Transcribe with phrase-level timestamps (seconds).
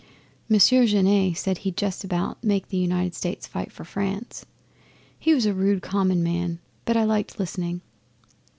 [0.49, 4.47] Monsieur Genet said he'd justabout make the United States fight for France.
[5.19, 6.57] He was a rude common man.
[6.85, 7.81] But I liked listening.